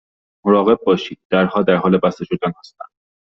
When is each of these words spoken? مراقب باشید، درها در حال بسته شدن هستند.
مراقب 0.45 0.79
باشید، 0.85 1.19
درها 1.29 1.63
در 1.63 1.75
حال 1.75 1.97
بسته 1.97 2.25
شدن 2.25 2.53
هستند. 2.59 2.89